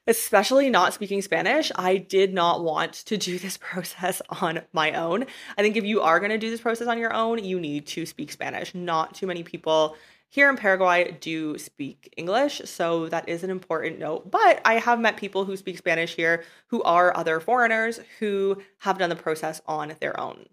especially 0.08 0.70
not 0.70 0.94
speaking 0.94 1.20
Spanish, 1.22 1.70
I 1.76 1.98
did 1.98 2.32
not 2.32 2.64
want 2.64 2.94
to 2.94 3.16
do 3.16 3.38
this 3.38 3.56
process 3.62 4.20
on 4.40 4.62
my 4.72 4.92
own. 4.92 5.26
I 5.56 5.62
think 5.62 5.76
if 5.76 5.84
you 5.84 6.00
are 6.00 6.18
going 6.18 6.30
to 6.30 6.38
do 6.38 6.50
this 6.50 6.62
process 6.62 6.88
on 6.88 6.98
your 6.98 7.12
own, 7.12 7.44
you 7.44 7.60
need 7.60 7.86
to 7.88 8.06
speak 8.06 8.32
Spanish. 8.32 8.74
Not 8.74 9.14
too 9.14 9.26
many 9.26 9.44
people 9.44 9.94
here 10.30 10.50
in 10.50 10.56
Paraguay 10.56 11.16
do 11.20 11.56
speak 11.56 12.12
English, 12.16 12.62
so 12.64 13.08
that 13.08 13.28
is 13.28 13.44
an 13.44 13.50
important 13.50 13.98
note. 13.98 14.30
But 14.30 14.60
I 14.64 14.74
have 14.74 14.98
met 14.98 15.16
people 15.16 15.44
who 15.44 15.56
speak 15.56 15.78
Spanish 15.78 16.14
here 16.14 16.44
who 16.66 16.82
are 16.82 17.16
other 17.16 17.38
foreigners 17.40 18.00
who 18.18 18.60
have 18.78 18.98
done 18.98 19.10
the 19.10 19.16
process 19.16 19.60
on 19.66 19.94
their 20.00 20.18
own. 20.18 20.46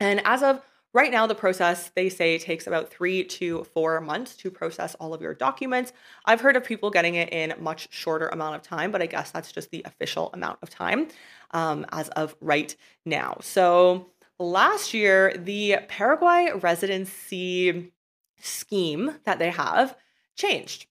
And 0.00 0.22
as 0.24 0.42
of 0.42 0.62
right 0.92 1.10
now, 1.10 1.26
the 1.26 1.34
process 1.34 1.90
they 1.94 2.08
say 2.08 2.38
takes 2.38 2.66
about 2.66 2.90
three 2.90 3.24
to 3.24 3.64
four 3.74 4.00
months 4.00 4.36
to 4.36 4.50
process 4.50 4.94
all 4.96 5.14
of 5.14 5.22
your 5.22 5.34
documents. 5.34 5.92
I've 6.24 6.40
heard 6.40 6.56
of 6.56 6.64
people 6.64 6.90
getting 6.90 7.14
it 7.14 7.32
in 7.32 7.54
much 7.60 7.88
shorter 7.92 8.28
amount 8.28 8.56
of 8.56 8.62
time, 8.62 8.90
but 8.90 9.02
I 9.02 9.06
guess 9.06 9.30
that's 9.30 9.52
just 9.52 9.70
the 9.70 9.82
official 9.84 10.30
amount 10.32 10.58
of 10.62 10.70
time 10.70 11.08
um, 11.52 11.86
as 11.92 12.08
of 12.10 12.34
right 12.40 12.74
now. 13.04 13.38
So 13.42 14.08
last 14.38 14.92
year, 14.94 15.34
the 15.36 15.78
Paraguay 15.88 16.50
residency 16.54 17.92
scheme 18.40 19.14
that 19.24 19.38
they 19.38 19.50
have 19.50 19.96
changed. 20.36 20.87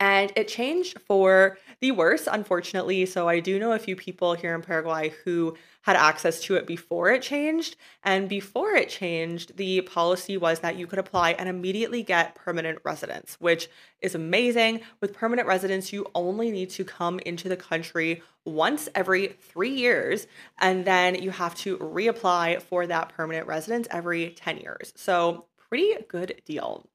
And 0.00 0.32
it 0.36 0.48
changed 0.48 1.00
for 1.00 1.58
the 1.80 1.92
worse, 1.92 2.26
unfortunately. 2.30 3.06
So 3.06 3.28
I 3.28 3.40
do 3.40 3.58
know 3.58 3.72
a 3.72 3.78
few 3.78 3.96
people 3.96 4.34
here 4.34 4.54
in 4.54 4.62
Paraguay 4.62 5.12
who 5.24 5.56
had 5.82 5.96
access 5.96 6.40
to 6.42 6.56
it 6.56 6.66
before 6.66 7.10
it 7.10 7.22
changed. 7.22 7.76
And 8.02 8.28
before 8.28 8.74
it 8.74 8.88
changed, 8.88 9.56
the 9.56 9.82
policy 9.82 10.36
was 10.36 10.60
that 10.60 10.76
you 10.76 10.86
could 10.86 10.98
apply 10.98 11.32
and 11.32 11.48
immediately 11.48 12.02
get 12.02 12.34
permanent 12.34 12.78
residence, 12.84 13.36
which 13.38 13.68
is 14.00 14.14
amazing. 14.14 14.80
With 15.00 15.14
permanent 15.14 15.46
residence, 15.46 15.92
you 15.92 16.06
only 16.14 16.50
need 16.50 16.70
to 16.70 16.84
come 16.84 17.20
into 17.20 17.48
the 17.48 17.56
country 17.56 18.22
once 18.44 18.88
every 18.94 19.36
three 19.40 19.74
years, 19.74 20.26
and 20.58 20.84
then 20.84 21.16
you 21.16 21.30
have 21.30 21.54
to 21.56 21.76
reapply 21.78 22.62
for 22.62 22.86
that 22.86 23.10
permanent 23.10 23.46
residence 23.46 23.86
every 23.90 24.30
10 24.30 24.58
years. 24.58 24.92
So 24.96 25.46
pretty 25.68 25.94
good 26.08 26.42
deal. 26.44 26.88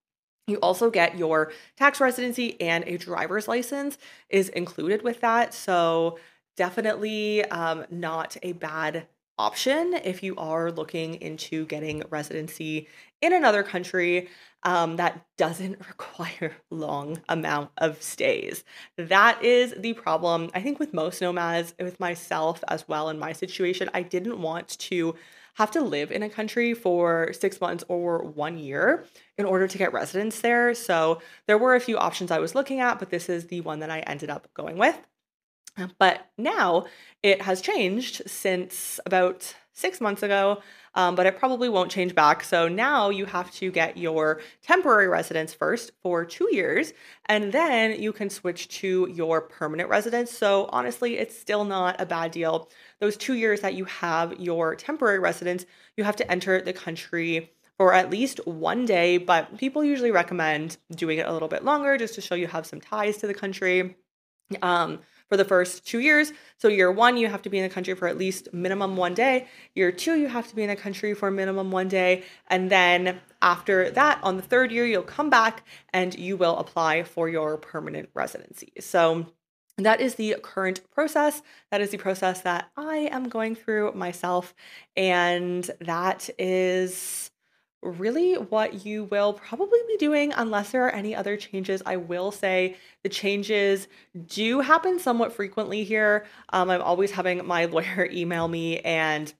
You 0.47 0.57
also 0.57 0.89
get 0.89 1.17
your 1.17 1.51
tax 1.77 1.99
residency 1.99 2.59
and 2.59 2.83
a 2.87 2.97
driver's 2.97 3.47
license 3.47 3.97
is 4.29 4.49
included 4.49 5.03
with 5.03 5.21
that. 5.21 5.53
So 5.53 6.17
definitely 6.57 7.43
um, 7.45 7.85
not 7.89 8.37
a 8.43 8.53
bad 8.53 9.07
option 9.37 9.93
if 10.03 10.21
you 10.21 10.35
are 10.35 10.71
looking 10.71 11.15
into 11.15 11.65
getting 11.65 12.03
residency 12.09 12.87
in 13.21 13.33
another 13.33 13.63
country 13.63 14.27
um, 14.63 14.97
that 14.97 15.25
doesn't 15.37 15.79
require 15.87 16.55
long 16.69 17.19
amount 17.29 17.71
of 17.77 18.01
stays 18.01 18.63
that 18.97 19.43
is 19.43 19.73
the 19.77 19.93
problem 19.93 20.51
i 20.53 20.61
think 20.61 20.79
with 20.79 20.93
most 20.93 21.21
nomads 21.21 21.73
with 21.79 21.99
myself 21.99 22.63
as 22.67 22.87
well 22.87 23.09
in 23.09 23.17
my 23.17 23.31
situation 23.31 23.89
i 23.93 24.03
didn't 24.03 24.39
want 24.39 24.67
to 24.77 25.15
have 25.61 25.71
to 25.71 25.81
live 25.81 26.11
in 26.11 26.23
a 26.23 26.29
country 26.29 26.73
for 26.73 27.31
six 27.33 27.61
months 27.61 27.83
or 27.87 28.23
one 28.23 28.57
year 28.57 29.05
in 29.37 29.45
order 29.45 29.67
to 29.67 29.77
get 29.77 29.93
residence 29.93 30.41
there. 30.41 30.73
So 30.73 31.21
there 31.45 31.57
were 31.57 31.75
a 31.75 31.79
few 31.79 31.97
options 31.99 32.31
I 32.31 32.39
was 32.39 32.55
looking 32.55 32.79
at, 32.79 32.97
but 32.97 33.11
this 33.11 33.29
is 33.29 33.45
the 33.45 33.61
one 33.61 33.79
that 33.79 33.91
I 33.91 33.99
ended 33.99 34.31
up 34.31 34.51
going 34.55 34.77
with. 34.77 34.97
But 35.99 36.25
now 36.37 36.85
it 37.21 37.43
has 37.43 37.61
changed 37.61 38.23
since 38.25 38.99
about 39.05 39.55
six 39.73 40.01
months 40.01 40.23
ago, 40.23 40.61
um, 40.95 41.15
but 41.15 41.25
it 41.25 41.37
probably 41.37 41.69
won't 41.69 41.89
change 41.89 42.13
back. 42.13 42.43
So 42.43 42.67
now 42.67 43.09
you 43.09 43.25
have 43.25 43.51
to 43.55 43.71
get 43.71 43.97
your 43.97 44.41
temporary 44.61 45.07
residence 45.07 45.53
first 45.53 45.91
for 46.01 46.25
two 46.25 46.49
years, 46.51 46.93
and 47.27 47.51
then 47.51 48.01
you 48.01 48.11
can 48.11 48.29
switch 48.29 48.67
to 48.79 49.07
your 49.13 49.41
permanent 49.41 49.89
residence. 49.89 50.31
So 50.31 50.69
honestly, 50.71 51.17
it's 51.17 51.37
still 51.37 51.63
not 51.63 51.99
a 51.99 52.05
bad 52.05 52.31
deal 52.31 52.69
those 53.01 53.17
two 53.17 53.33
years 53.33 53.61
that 53.61 53.73
you 53.73 53.85
have 53.85 54.39
your 54.39 54.75
temporary 54.75 55.19
residence, 55.19 55.65
you 55.97 56.03
have 56.03 56.15
to 56.17 56.31
enter 56.31 56.61
the 56.61 56.71
country 56.71 57.51
for 57.77 57.93
at 57.93 58.11
least 58.11 58.39
one 58.45 58.85
day, 58.85 59.17
but 59.17 59.57
people 59.57 59.83
usually 59.83 60.11
recommend 60.11 60.77
doing 60.95 61.17
it 61.17 61.25
a 61.25 61.33
little 61.33 61.47
bit 61.47 61.65
longer 61.65 61.97
just 61.97 62.13
to 62.13 62.21
show 62.21 62.35
you 62.35 62.45
have 62.45 62.65
some 62.65 62.79
ties 62.79 63.17
to 63.17 63.27
the 63.27 63.33
country. 63.33 63.97
Um, 64.61 64.99
for 65.31 65.37
the 65.37 65.45
first 65.45 65.87
two 65.87 65.99
years. 65.99 66.33
So, 66.57 66.67
year 66.67 66.91
one, 66.91 67.15
you 67.15 67.29
have 67.29 67.41
to 67.43 67.49
be 67.49 67.57
in 67.57 67.63
the 67.63 67.73
country 67.73 67.95
for 67.95 68.09
at 68.09 68.17
least 68.17 68.53
minimum 68.53 68.97
one 68.97 69.13
day. 69.13 69.47
Year 69.75 69.89
two, 69.89 70.15
you 70.15 70.27
have 70.27 70.49
to 70.49 70.55
be 70.57 70.63
in 70.63 70.67
the 70.67 70.75
country 70.75 71.13
for 71.13 71.31
minimum 71.31 71.71
one 71.71 71.87
day. 71.87 72.23
And 72.49 72.69
then 72.69 73.21
after 73.41 73.89
that, 73.91 74.19
on 74.23 74.35
the 74.35 74.41
third 74.41 74.73
year, 74.73 74.85
you'll 74.85 75.03
come 75.03 75.29
back 75.29 75.63
and 75.93 76.13
you 76.19 76.35
will 76.35 76.57
apply 76.57 77.03
for 77.03 77.29
your 77.29 77.55
permanent 77.55 78.09
residency. 78.13 78.73
So, 78.81 79.27
that 79.77 80.01
is 80.01 80.15
the 80.15 80.35
current 80.43 80.81
process. 80.91 81.41
That 81.71 81.79
is 81.79 81.91
the 81.91 81.97
process 81.97 82.41
that 82.41 82.69
I 82.75 83.07
am 83.09 83.29
going 83.29 83.55
through 83.55 83.93
myself. 83.93 84.53
And 84.97 85.63
that 85.79 86.29
is 86.37 87.30
really 87.81 88.35
what 88.35 88.85
you 88.85 89.05
will 89.05 89.33
probably 89.33 89.79
be 89.87 89.97
doing 89.97 90.33
unless 90.35 90.71
there 90.71 90.85
are 90.85 90.91
any 90.91 91.15
other 91.15 91.35
changes. 91.37 91.81
I 91.85 91.97
will 91.97 92.31
say 92.31 92.77
the 93.03 93.09
changes 93.09 93.87
do 94.27 94.59
happen 94.59 94.99
somewhat 94.99 95.33
frequently 95.33 95.83
here. 95.83 96.25
Um, 96.49 96.69
I'm 96.69 96.81
always 96.81 97.11
having 97.11 97.45
my 97.45 97.65
lawyer 97.65 98.07
email 98.11 98.47
me 98.47 98.79
and, 98.79 99.33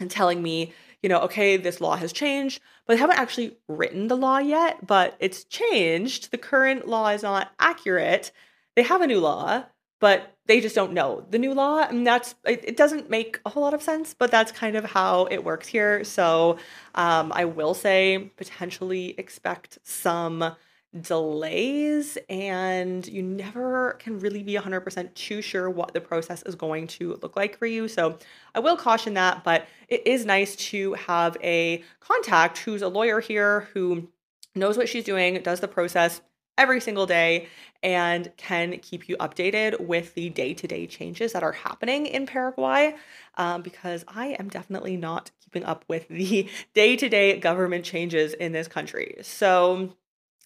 and 0.00 0.10
telling 0.10 0.42
me, 0.42 0.72
you 1.02 1.08
know, 1.08 1.20
okay, 1.20 1.58
this 1.58 1.80
law 1.80 1.96
has 1.96 2.12
changed, 2.12 2.60
but 2.86 2.94
they 2.94 3.00
haven't 3.00 3.18
actually 3.18 3.56
written 3.68 4.08
the 4.08 4.16
law 4.16 4.38
yet, 4.38 4.86
but 4.86 5.16
it's 5.20 5.44
changed. 5.44 6.30
The 6.30 6.38
current 6.38 6.88
law 6.88 7.08
is 7.08 7.22
not 7.22 7.52
accurate 7.58 8.32
they 8.74 8.82
have 8.82 9.00
a 9.02 9.06
new 9.06 9.20
law, 9.20 9.64
but 10.00 10.33
they 10.46 10.60
just 10.60 10.74
don't 10.74 10.92
know 10.92 11.24
the 11.30 11.38
new 11.38 11.54
law. 11.54 11.78
And 11.78 12.06
that's, 12.06 12.34
it, 12.44 12.76
doesn't 12.76 13.08
make 13.08 13.40
a 13.46 13.50
whole 13.50 13.62
lot 13.62 13.74
of 13.74 13.82
sense, 13.82 14.14
but 14.14 14.30
that's 14.30 14.52
kind 14.52 14.76
of 14.76 14.84
how 14.84 15.26
it 15.30 15.42
works 15.42 15.68
here. 15.68 16.04
So 16.04 16.58
um, 16.94 17.32
I 17.34 17.46
will 17.46 17.74
say 17.74 18.30
potentially 18.36 19.14
expect 19.18 19.78
some 19.82 20.54
delays 21.00 22.16
and 22.28 23.06
you 23.08 23.22
never 23.22 23.96
can 23.98 24.18
really 24.20 24.42
be 24.42 24.54
100% 24.54 25.14
too 25.14 25.42
sure 25.42 25.68
what 25.68 25.92
the 25.92 26.00
process 26.00 26.42
is 26.44 26.54
going 26.54 26.86
to 26.86 27.18
look 27.22 27.36
like 27.36 27.58
for 27.58 27.66
you. 27.66 27.88
So 27.88 28.18
I 28.54 28.60
will 28.60 28.76
caution 28.76 29.14
that, 29.14 29.42
but 29.44 29.66
it 29.88 30.06
is 30.06 30.24
nice 30.24 30.54
to 30.56 30.92
have 30.94 31.36
a 31.42 31.82
contact 32.00 32.58
who's 32.58 32.82
a 32.82 32.88
lawyer 32.88 33.20
here 33.20 33.68
who 33.74 34.08
knows 34.54 34.76
what 34.76 34.88
she's 34.88 35.04
doing, 35.04 35.42
does 35.42 35.60
the 35.60 35.68
process 35.68 36.20
every 36.56 36.80
single 36.80 37.06
day, 37.06 37.48
and 37.82 38.32
can 38.36 38.78
keep 38.78 39.08
you 39.08 39.16
updated 39.18 39.80
with 39.80 40.14
the 40.14 40.30
day 40.30 40.54
to 40.54 40.66
day 40.66 40.86
changes 40.86 41.32
that 41.32 41.42
are 41.42 41.52
happening 41.52 42.06
in 42.06 42.26
Paraguay. 42.26 42.94
Um, 43.36 43.62
because 43.62 44.04
I 44.08 44.28
am 44.38 44.48
definitely 44.48 44.96
not 44.96 45.30
keeping 45.44 45.64
up 45.64 45.84
with 45.88 46.08
the 46.08 46.48
day 46.74 46.96
to 46.96 47.08
day 47.08 47.38
government 47.38 47.84
changes 47.84 48.32
in 48.32 48.52
this 48.52 48.68
country. 48.68 49.16
So 49.22 49.94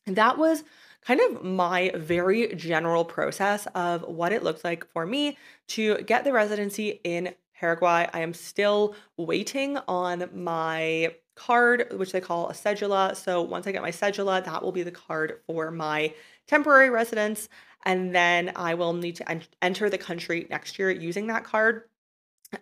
that 0.07 0.39
was 0.39 0.65
kind 1.05 1.21
of 1.21 1.45
my 1.45 1.93
very 1.95 2.55
general 2.55 3.05
process 3.05 3.67
of 3.75 4.03
what 4.03 4.33
it 4.33 4.43
looks 4.43 4.65
like 4.65 4.87
for 4.93 5.07
me 5.07 5.39
to 5.69 5.99
get 6.03 6.25
the 6.25 6.33
residency 6.33 7.01
in 7.05 7.35
Paraguay. 7.55 8.09
I 8.13 8.21
am 8.21 8.35
still 8.35 8.95
waiting 9.17 9.79
on 9.89 10.29
my 10.35 11.15
card, 11.39 11.87
which 11.97 12.13
they 12.13 12.21
call 12.21 12.49
a 12.49 12.53
cedula. 12.53 13.17
So 13.17 13.43
once 13.43 13.67
I 13.67 13.73
get 13.73 13.83
my 13.83 13.91
cedula, 13.91 14.45
that 14.45 14.63
will 14.63 14.73
be 14.73 14.83
the 14.83 14.91
card 14.91 15.41
for 15.47 15.71
my 15.71 16.13
temporary 16.47 16.91
residence. 16.91 17.49
And 17.85 18.15
then 18.15 18.53
I 18.57 18.75
will 18.75 18.93
need 18.93 19.17
to 19.17 19.31
en- 19.31 19.43
enter 19.63 19.89
the 19.89 19.99
country 19.99 20.47
next 20.51 20.79
year 20.79 20.91
using 20.91 21.29
that 21.29 21.45
card. 21.45 21.85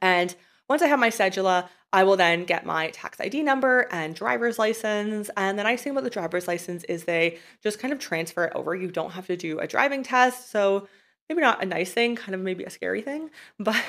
And 0.03 0.35
once 0.69 0.83
I 0.83 0.87
have 0.89 0.99
my 0.99 1.11
cedula, 1.11 1.69
I 1.93 2.05
will 2.05 2.17
then 2.17 2.45
get 2.45 2.67
my 2.67 2.91
tax 2.91 3.21
ID 3.21 3.43
number 3.43 3.89
and 3.91 4.15
driver's 4.15 4.59
license. 4.59 5.31
And 5.37 5.59
the 5.59 5.63
nice 5.63 5.83
thing 5.83 5.93
about 5.93 6.05
the 6.05 6.11
driver's 6.11 6.49
license 6.49 6.85
is 6.85 7.05
they 7.05 7.39
just 7.63 7.79
kind 7.79 7.93
of 7.93 7.99
transfer 7.99 8.45
it 8.45 8.53
over. 8.55 8.75
You 8.75 8.91
don't 8.91 9.13
have 9.13 9.27
to 9.29 9.37
do 9.37 9.61
a 9.61 9.67
driving 9.67 10.03
test. 10.03 10.51
So 10.51 10.89
maybe 11.29 11.41
not 11.41 11.63
a 11.63 11.67
nice 11.67 11.93
thing, 11.93 12.17
kind 12.17 12.35
of 12.35 12.41
maybe 12.41 12.65
a 12.65 12.71
scary 12.71 13.03
thing, 13.03 13.31
but 13.59 13.83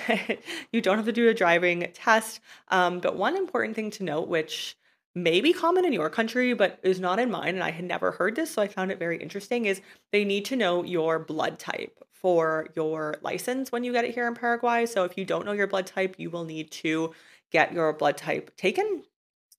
you 0.72 0.82
don't 0.82 0.98
have 0.98 1.06
to 1.06 1.12
do 1.12 1.30
a 1.30 1.34
driving 1.34 1.90
test. 1.94 2.40
Um, 2.70 3.00
but 3.00 3.16
one 3.16 3.38
important 3.38 3.76
thing 3.76 3.92
to 3.92 4.04
note, 4.04 4.28
which 4.28 4.76
may 5.16 5.42
be 5.42 5.54
common 5.54 5.86
in 5.86 5.94
your 5.94 6.10
country, 6.10 6.54
but 6.54 6.80
is 6.84 7.00
not 7.00 7.20
in 7.20 7.32
mine, 7.32 7.56
and 7.56 7.64
I 7.64 7.72
had 7.72 7.86
never 7.86 8.12
heard 8.12 8.36
this, 8.36 8.52
so 8.52 8.62
I 8.62 8.68
found 8.68 8.92
it 8.92 9.00
very 9.00 9.18
interesting, 9.18 9.66
is 9.66 9.82
they 10.12 10.24
need 10.24 10.46
to 10.46 10.56
know 10.56 10.84
your 10.84 11.20
blood 11.20 11.60
type 11.60 12.04
for 12.12 12.68
your 12.76 13.16
license 13.22 13.72
when 13.72 13.84
you 13.84 13.92
get 13.92 14.06
it 14.06 14.14
here 14.14 14.28
in 14.28 14.36
Paraguay. 14.36 14.86
So 14.86 15.04
if 15.04 15.18
you 15.18 15.26
don't 15.26 15.46
know 15.46 15.54
your 15.54 15.68
blood 15.68 15.88
type, 15.88 16.16
you 16.18 16.30
will 16.30 16.46
need 16.46 16.72
to 16.72 17.14
get 17.52 17.74
your 17.74 17.94
blood 17.94 18.18
type 18.18 18.56
taken 18.58 19.04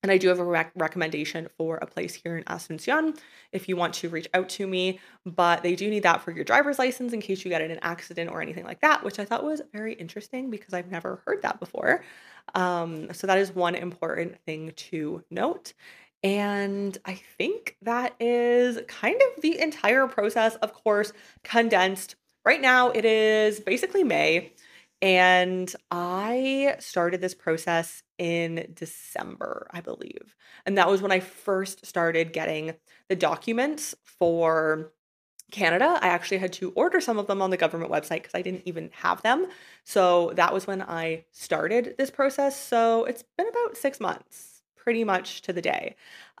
and 0.01 0.11
I 0.11 0.17
do 0.17 0.29
have 0.29 0.39
a 0.39 0.43
rec- 0.43 0.71
recommendation 0.75 1.47
for 1.57 1.77
a 1.77 1.85
place 1.85 2.13
here 2.13 2.37
in 2.37 2.43
Asuncion 2.45 3.17
if 3.51 3.67
you 3.67 3.75
want 3.75 3.93
to 3.95 4.09
reach 4.09 4.27
out 4.33 4.49
to 4.49 4.65
me. 4.67 4.99
But 5.25 5.63
they 5.63 5.75
do 5.75 5.89
need 5.89 6.03
that 6.03 6.21
for 6.21 6.31
your 6.31 6.43
driver's 6.43 6.79
license 6.79 7.13
in 7.13 7.21
case 7.21 7.43
you 7.43 7.49
get 7.49 7.61
in 7.61 7.71
an 7.71 7.79
accident 7.81 8.31
or 8.31 8.41
anything 8.41 8.65
like 8.65 8.81
that, 8.81 9.03
which 9.03 9.19
I 9.19 9.25
thought 9.25 9.43
was 9.43 9.61
very 9.73 9.93
interesting 9.93 10.49
because 10.49 10.73
I've 10.73 10.91
never 10.91 11.21
heard 11.25 11.41
that 11.41 11.59
before. 11.59 12.03
Um, 12.55 13.13
so 13.13 13.27
that 13.27 13.37
is 13.37 13.53
one 13.53 13.75
important 13.75 14.39
thing 14.45 14.71
to 14.75 15.23
note. 15.29 15.73
And 16.23 16.97
I 17.05 17.21
think 17.37 17.77
that 17.81 18.13
is 18.19 18.79
kind 18.87 19.21
of 19.21 19.41
the 19.41 19.59
entire 19.59 20.07
process, 20.07 20.55
of 20.55 20.73
course, 20.73 21.13
condensed. 21.43 22.15
Right 22.45 22.61
now, 22.61 22.89
it 22.89 23.05
is 23.05 23.59
basically 23.59 24.03
May. 24.03 24.53
And 25.01 25.73
I 25.91 26.75
started 26.79 27.21
this 27.21 27.33
process 27.33 28.03
in 28.17 28.71
December, 28.73 29.67
I 29.71 29.79
believe. 29.79 30.35
And 30.65 30.77
that 30.77 30.89
was 30.89 31.01
when 31.01 31.11
I 31.11 31.21
first 31.21 31.85
started 31.85 32.33
getting 32.33 32.73
the 33.07 33.15
documents 33.15 33.95
for 34.03 34.91
Canada. 35.51 35.97
I 36.01 36.09
actually 36.09 36.37
had 36.39 36.53
to 36.53 36.71
order 36.71 36.99
some 36.99 37.17
of 37.17 37.27
them 37.27 37.41
on 37.41 37.49
the 37.49 37.57
government 37.57 37.91
website 37.91 38.21
because 38.21 38.35
I 38.35 38.41
didn't 38.41 38.63
even 38.65 38.89
have 38.93 39.21
them. 39.21 39.47
So 39.83 40.31
that 40.35 40.53
was 40.53 40.67
when 40.67 40.81
I 40.81 41.25
started 41.31 41.95
this 41.97 42.11
process. 42.11 42.59
So 42.59 43.05
it's 43.05 43.23
been 43.37 43.47
about 43.47 43.77
six 43.77 43.99
months, 43.99 44.61
pretty 44.75 45.03
much 45.03 45.41
to 45.43 45.53
the 45.53 45.61
day. 45.61 45.95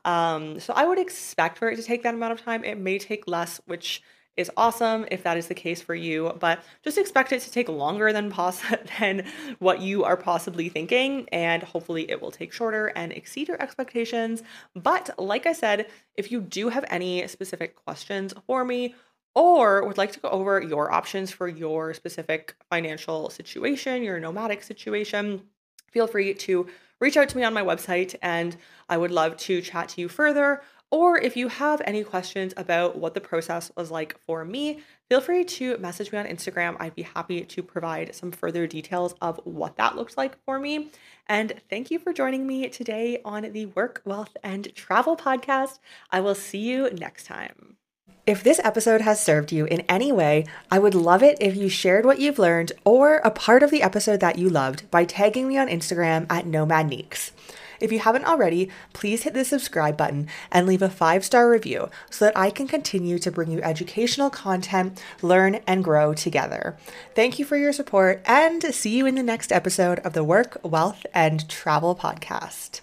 Um, 0.05 0.59
so 0.59 0.73
I 0.75 0.85
would 0.85 0.99
expect 0.99 1.57
for 1.57 1.69
it 1.69 1.77
to 1.77 1.83
take 1.83 2.03
that 2.03 2.13
amount 2.13 2.33
of 2.33 2.41
time. 2.43 2.63
It 2.63 2.77
may 2.77 2.99
take 2.99 3.27
less, 3.27 3.61
which 3.65 4.01
is 4.39 4.49
awesome 4.55 5.05
if 5.11 5.21
that 5.23 5.37
is 5.37 5.47
the 5.47 5.53
case 5.53 5.81
for 5.81 5.93
you, 5.93 6.33
but 6.39 6.63
just 6.81 6.97
expect 6.97 7.33
it 7.33 7.41
to 7.41 7.51
take 7.51 7.67
longer 7.67 8.13
than 8.13 8.31
poss- 8.31 8.63
than 8.99 9.25
what 9.59 9.81
you 9.81 10.05
are 10.05 10.15
possibly 10.15 10.69
thinking 10.69 11.27
and 11.33 11.61
hopefully 11.61 12.09
it 12.09 12.21
will 12.21 12.31
take 12.31 12.53
shorter 12.53 12.87
and 12.95 13.11
exceed 13.11 13.49
your 13.49 13.61
expectations. 13.61 14.41
But 14.73 15.09
like 15.19 15.45
I 15.45 15.53
said, 15.53 15.87
if 16.15 16.31
you 16.31 16.39
do 16.39 16.69
have 16.69 16.85
any 16.89 17.27
specific 17.27 17.75
questions 17.75 18.33
for 18.47 18.63
me 18.63 18.95
or 19.35 19.85
would 19.85 19.97
like 19.97 20.13
to 20.13 20.19
go 20.21 20.29
over 20.29 20.61
your 20.61 20.91
options 20.91 21.31
for 21.31 21.49
your 21.49 21.93
specific 21.93 22.55
financial 22.69 23.29
situation, 23.29 24.03
your 24.03 24.19
nomadic 24.21 24.63
situation, 24.63 25.43
feel 25.91 26.07
free 26.07 26.33
to 26.33 26.67
reach 27.01 27.17
out 27.17 27.29
to 27.29 27.37
me 27.37 27.43
on 27.43 27.53
my 27.53 27.61
website 27.61 28.15
and 28.21 28.55
I 28.87 28.97
would 28.97 29.11
love 29.11 29.35
to 29.37 29.61
chat 29.61 29.89
to 29.89 30.01
you 30.01 30.07
further 30.07 30.61
or 30.91 31.17
if 31.17 31.37
you 31.37 31.47
have 31.47 31.81
any 31.85 32.03
questions 32.03 32.53
about 32.57 32.97
what 32.97 33.13
the 33.13 33.21
process 33.21 33.71
was 33.75 33.91
like 33.91 34.19
for 34.25 34.43
me, 34.43 34.81
feel 35.07 35.21
free 35.21 35.43
to 35.43 35.77
message 35.77 36.11
me 36.11 36.17
on 36.17 36.25
Instagram. 36.25 36.77
I'd 36.79 36.95
be 36.95 37.03
happy 37.03 37.41
to 37.41 37.63
provide 37.63 38.15
some 38.15 38.31
further 38.31 38.65
details 38.65 39.13
of 39.21 39.39
what 39.43 39.75
that 39.77 39.95
looks 39.95 40.17
like 40.17 40.43
for 40.45 40.59
me. 40.59 40.89
And 41.27 41.53
thank 41.69 41.91
you 41.91 41.99
for 41.99 42.11
joining 42.11 42.47
me 42.47 42.69
today 42.69 43.21
on 43.23 43.51
the 43.51 43.67
Work, 43.67 44.01
Wealth, 44.03 44.35
and 44.43 44.73
Travel 44.73 45.15
podcast. 45.15 45.77
I 46.09 46.21
will 46.21 46.35
see 46.35 46.59
you 46.59 46.89
next 46.91 47.25
time. 47.25 47.77
If 48.25 48.43
this 48.43 48.59
episode 48.63 49.01
has 49.01 49.23
served 49.23 49.51
you 49.51 49.65
in 49.65 49.81
any 49.89 50.11
way, 50.11 50.45
I 50.69 50.77
would 50.77 50.93
love 50.93 51.23
it 51.23 51.37
if 51.39 51.55
you 51.55 51.67
shared 51.67 52.05
what 52.05 52.19
you've 52.19 52.37
learned 52.37 52.71
or 52.85 53.17
a 53.17 53.31
part 53.31 53.63
of 53.63 53.71
the 53.71 53.81
episode 53.81 54.19
that 54.19 54.37
you 54.37 54.49
loved 54.49 54.89
by 54.91 55.03
tagging 55.05 55.47
me 55.47 55.57
on 55.57 55.67
Instagram 55.67 56.27
at 56.29 56.45
Nomadneeks. 56.45 57.31
If 57.79 57.91
you 57.91 57.99
haven't 57.99 58.25
already, 58.25 58.69
please 58.93 59.23
hit 59.23 59.33
the 59.33 59.45
subscribe 59.45 59.97
button 59.97 60.27
and 60.51 60.67
leave 60.67 60.81
a 60.81 60.89
five 60.89 61.23
star 61.23 61.49
review 61.49 61.89
so 62.09 62.25
that 62.25 62.37
I 62.37 62.49
can 62.49 62.67
continue 62.67 63.19
to 63.19 63.31
bring 63.31 63.51
you 63.51 63.61
educational 63.61 64.29
content, 64.29 65.01
learn, 65.21 65.55
and 65.67 65.83
grow 65.83 66.13
together. 66.13 66.77
Thank 67.15 67.39
you 67.39 67.45
for 67.45 67.57
your 67.57 67.73
support 67.73 68.21
and 68.25 68.63
see 68.73 68.97
you 68.97 69.05
in 69.05 69.15
the 69.15 69.23
next 69.23 69.51
episode 69.51 69.99
of 69.99 70.13
the 70.13 70.23
Work, 70.23 70.59
Wealth, 70.63 71.05
and 71.13 71.47
Travel 71.49 71.95
Podcast. 71.95 72.81